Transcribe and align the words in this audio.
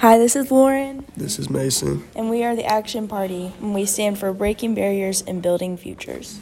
Hi, 0.00 0.16
this 0.16 0.34
is 0.34 0.50
Lauren, 0.50 1.04
This 1.14 1.38
is 1.38 1.50
Mason. 1.50 2.02
and 2.16 2.30
we 2.30 2.42
are 2.42 2.56
the 2.56 2.64
Action 2.64 3.06
Party, 3.06 3.52
and 3.60 3.74
we 3.74 3.84
stand 3.84 4.18
for 4.18 4.32
breaking 4.32 4.74
barriers 4.74 5.22
and 5.26 5.42
building 5.42 5.76
futures. 5.76 6.38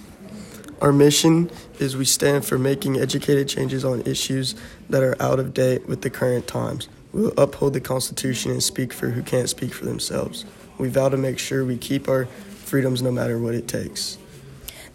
Our 0.81 0.92
mission 0.92 1.50
is 1.81 1.97
we 1.97 2.05
stand 2.05 2.44
for 2.44 2.57
making 2.57 2.99
educated 3.00 3.49
changes 3.49 3.84
on 3.84 4.02
issues 4.02 4.55
that 4.89 5.02
are 5.02 5.21
out 5.21 5.41
of 5.41 5.55
date 5.55 5.89
with 5.89 6.02
the 6.02 6.08
current 6.08 6.47
times. 6.47 6.89
We 7.13 7.23
will 7.23 7.34
uphold 7.36 7.73
the 7.73 7.81
Constitution 7.81 8.52
and 8.52 8.62
speak 8.62 8.93
for 8.93 9.09
who 9.09 9.25
can't 9.25 9.48
speak 9.48 9.75
for 9.75 9.86
themselves. 9.86 10.45
We 10.79 10.88
vow 10.88 11.09
to 11.09 11.16
make 11.16 11.40
sure 11.40 11.64
we 11.64 11.79
keep 11.79 12.09
our 12.09 12.27
freedoms 12.27 13.02
no 13.02 13.11
matter 13.11 13.40
what 13.40 13.56
it 13.56 13.66
takes. 13.66 14.18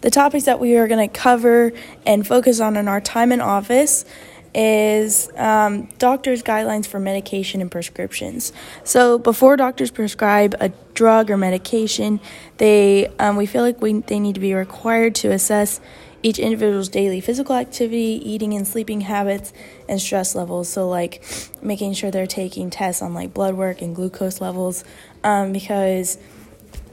The 0.00 0.10
topics 0.10 0.44
that 0.44 0.58
we 0.58 0.74
are 0.76 0.88
going 0.88 1.06
to 1.06 1.14
cover 1.14 1.72
and 2.06 2.26
focus 2.26 2.60
on 2.60 2.78
in 2.78 2.88
our 2.88 3.02
time 3.02 3.30
in 3.30 3.42
office 3.42 4.06
is 4.54 5.30
um, 5.36 5.88
doctors' 5.98 6.42
guidelines 6.42 6.86
for 6.86 7.00
medication 7.00 7.60
and 7.60 7.70
prescriptions. 7.70 8.52
So 8.84 9.18
before 9.18 9.56
doctors 9.56 9.90
prescribe 9.90 10.54
a 10.60 10.70
drug 10.94 11.30
or 11.30 11.36
medication, 11.36 12.20
they 12.58 13.08
um, 13.18 13.36
we 13.36 13.46
feel 13.46 13.62
like 13.62 13.80
we 13.82 14.00
they 14.00 14.20
need 14.20 14.34
to 14.34 14.40
be 14.40 14.54
required 14.54 15.14
to 15.16 15.32
assess 15.32 15.80
each 16.22 16.38
individual's 16.38 16.88
daily 16.88 17.20
physical 17.20 17.54
activity, 17.54 18.20
eating 18.24 18.54
and 18.54 18.66
sleeping 18.66 19.02
habits, 19.02 19.52
and 19.88 20.00
stress 20.00 20.34
levels. 20.34 20.68
So 20.68 20.88
like 20.88 21.22
making 21.60 21.92
sure 21.94 22.10
they're 22.10 22.26
taking 22.26 22.70
tests 22.70 23.02
on 23.02 23.12
like 23.12 23.34
blood 23.34 23.54
work 23.54 23.82
and 23.82 23.94
glucose 23.94 24.40
levels, 24.40 24.84
um, 25.22 25.52
because 25.52 26.16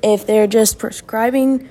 if 0.04 0.26
they're 0.26 0.48
just 0.48 0.80
prescribing 0.80 1.70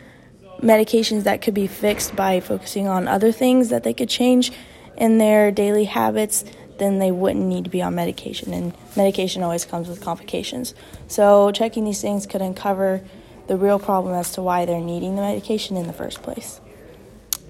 medications 0.62 1.24
that 1.24 1.42
could 1.42 1.54
be 1.54 1.66
fixed 1.66 2.14
by 2.14 2.38
focusing 2.38 2.86
on 2.86 3.08
other 3.08 3.32
things 3.32 3.70
that 3.70 3.82
they 3.82 3.94
could 3.94 4.08
change 4.08 4.52
in 4.96 5.18
their 5.18 5.50
daily 5.50 5.84
habits, 5.84 6.44
then 6.78 6.98
they 6.98 7.10
wouldn't 7.10 7.44
need 7.44 7.64
to 7.64 7.70
be 7.70 7.82
on 7.82 7.94
medication. 7.94 8.52
And 8.52 8.74
medication 8.96 9.42
always 9.42 9.64
comes 9.64 9.88
with 9.88 10.00
complications. 10.00 10.74
So, 11.08 11.52
checking 11.52 11.84
these 11.84 12.00
things 12.00 12.26
could 12.26 12.42
uncover 12.42 13.02
the 13.46 13.56
real 13.56 13.78
problem 13.78 14.14
as 14.14 14.32
to 14.32 14.42
why 14.42 14.64
they're 14.64 14.80
needing 14.80 15.16
the 15.16 15.22
medication 15.22 15.76
in 15.76 15.86
the 15.86 15.92
first 15.92 16.22
place. 16.22 16.60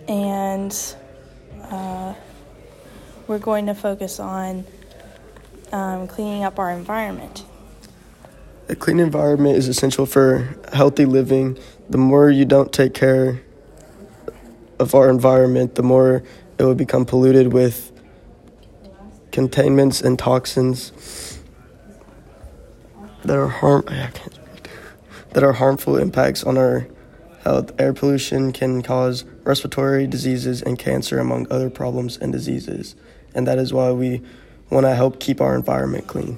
And 0.08 0.76
uh, 1.62 2.14
we're 3.26 3.38
going 3.38 3.66
to 3.66 3.74
focus 3.74 4.18
on 4.18 4.64
um, 5.72 6.08
cleaning 6.08 6.42
up 6.42 6.58
our 6.58 6.70
environment. 6.70 7.44
A 8.68 8.74
clean 8.74 8.98
environment 8.98 9.56
is 9.56 9.68
essential 9.68 10.06
for 10.06 10.56
healthy 10.72 11.04
living. 11.04 11.58
The 11.88 11.98
more 11.98 12.30
you 12.30 12.44
don't 12.44 12.72
take 12.72 12.94
care 12.94 13.40
of 14.78 14.94
our 14.94 15.10
environment, 15.10 15.74
the 15.74 15.82
more 15.82 16.22
it 16.60 16.66
would 16.66 16.76
become 16.76 17.06
polluted 17.06 17.54
with 17.54 17.90
containments 19.32 20.02
and 20.02 20.18
toxins 20.18 21.40
that 23.24 23.34
are 23.34 23.48
harm 23.48 23.82
that 25.30 25.42
are 25.42 25.54
harmful 25.54 25.96
impacts 25.96 26.44
on 26.44 26.58
our 26.58 26.86
health. 27.44 27.72
Air 27.80 27.94
pollution 27.94 28.52
can 28.52 28.82
cause 28.82 29.24
respiratory 29.44 30.06
diseases 30.06 30.60
and 30.60 30.78
cancer 30.78 31.18
among 31.18 31.50
other 31.50 31.70
problems 31.70 32.18
and 32.18 32.30
diseases. 32.30 32.94
And 33.34 33.46
that 33.46 33.56
is 33.58 33.72
why 33.72 33.92
we 33.92 34.20
want 34.68 34.84
to 34.84 34.94
help 34.94 35.18
keep 35.18 35.40
our 35.40 35.56
environment 35.56 36.08
clean. 36.08 36.36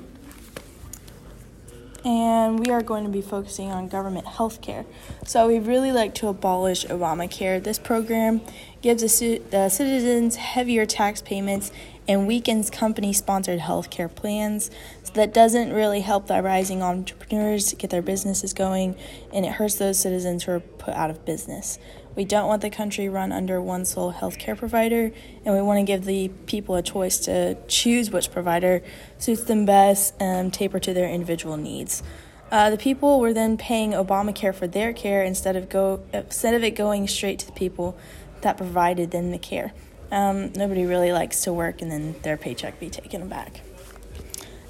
And 2.05 2.59
we 2.59 2.71
are 2.71 2.83
going 2.83 3.05
to 3.05 3.11
be 3.11 3.23
focusing 3.23 3.71
on 3.71 3.89
government 3.89 4.27
health 4.27 4.61
care. 4.61 4.85
So, 5.25 5.49
we 5.49 5.59
really 5.59 5.93
like 5.93 6.15
to 6.17 6.29
abolish 6.29 6.85
Obamacare. 6.87 7.63
This 7.63 7.79
program 7.79 8.41
gives 8.81 9.19
the, 9.21 9.39
the 9.51 9.69
citizens 9.69 10.37
heavier 10.37 10.87
tax 10.87 11.23
payments 11.23 11.71
and 12.09 12.27
weakens 12.27 12.71
company 12.71 13.13
sponsored 13.13 13.61
health 13.61 13.91
care 13.91 14.09
plans. 14.09 14.71
So, 15.05 15.13
that 15.15 15.33
doesn't 15.33 15.73
really 15.73 16.01
help 16.01 16.27
the 16.27 16.43
rising 16.43 16.83
entrepreneurs 16.83 17.73
get 17.75 17.91
their 17.91 18.03
businesses 18.03 18.53
going, 18.53 18.97
and 19.33 19.45
it 19.45 19.53
hurts 19.53 19.77
those 19.77 19.99
citizens 19.99 20.45
who 20.45 20.53
are 20.53 20.61
put 20.61 20.95
out 20.95 21.11
of 21.11 21.25
business. 21.25 21.79
We 22.15 22.25
don't 22.25 22.47
want 22.47 22.61
the 22.61 22.71
country 22.71 23.09
run 23.09 23.33
under 23.33 23.61
one 23.61 23.85
sole 23.85 24.13
healthcare 24.13 24.57
provider, 24.57 25.13
and 25.45 25.55
we 25.55 25.63
want 25.63 25.79
to 25.79 25.85
give 25.85 26.05
the 26.05 26.29
people 26.47 26.75
a 26.75 26.83
choice 26.83 27.19
to 27.21 27.57
choose 27.69 28.11
which 28.11 28.31
provider 28.31 28.83
suits 29.19 29.45
them 29.45 29.65
best 29.65 30.15
and 30.21 30.53
taper 30.53 30.79
to 30.81 30.93
their 30.93 31.09
individual 31.09 31.57
needs. 31.57 32.03
Uh, 32.51 32.69
the 32.69 32.77
people 32.77 33.19
were 33.19 33.33
then 33.33 33.57
paying 33.57 33.93
Obamacare 33.93 34.55
for 34.55 34.67
their 34.67 34.93
care 34.93 35.25
instead 35.25 35.57
of 35.57 35.71
go 35.71 36.03
instead 36.13 36.53
of 36.53 36.63
it 36.63 36.73
going 36.73 37.09
straight 37.09 37.39
to 37.39 37.47
the 37.47 37.53
people 37.53 37.97
that 38.43 38.59
provided 38.59 39.11
them 39.11 39.31
the 39.31 39.39
care. 39.39 39.73
Um, 40.13 40.53
nobody 40.53 40.85
really 40.85 41.11
likes 41.11 41.43
to 41.45 41.53
work 41.53 41.81
and 41.81 41.91
then 41.91 42.15
their 42.23 42.37
paycheck 42.37 42.79
be 42.79 42.91
taken 42.91 43.29
back. 43.29 43.63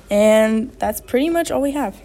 And 0.08 0.70
that's 0.78 1.00
pretty 1.00 1.28
much 1.30 1.50
all 1.50 1.60
we 1.60 1.72
have. 1.72 2.00